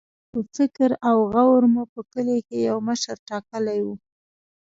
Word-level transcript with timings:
په 0.31 0.39
فکر 0.55 0.89
او 1.07 1.17
غور 1.31 1.63
مو 1.73 1.83
په 1.93 2.01
کلي 2.11 2.37
کې 2.47 2.57
یو 2.69 2.77
مشر 2.89 3.15
ټاکلی 3.29 3.79
وي. 3.85 3.95